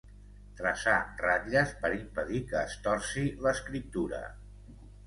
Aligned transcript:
Traçar 0.61 0.95
ratlles 1.25 1.75
per 1.85 1.93
impedir 1.99 2.43
que 2.49 2.59
es 2.63 2.77
torci 2.89 3.29
l'escriptura. 3.47 4.27